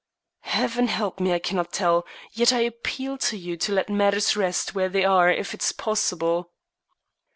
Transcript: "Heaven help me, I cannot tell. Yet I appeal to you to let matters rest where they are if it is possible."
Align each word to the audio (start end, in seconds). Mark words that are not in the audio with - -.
"Heaven 0.49 0.87
help 0.87 1.19
me, 1.19 1.31
I 1.31 1.37
cannot 1.37 1.71
tell. 1.71 2.07
Yet 2.33 2.51
I 2.51 2.61
appeal 2.61 3.19
to 3.19 3.37
you 3.37 3.55
to 3.57 3.71
let 3.71 3.87
matters 3.87 4.35
rest 4.35 4.73
where 4.73 4.89
they 4.89 5.05
are 5.05 5.29
if 5.29 5.53
it 5.53 5.61
is 5.61 5.71
possible." 5.71 6.49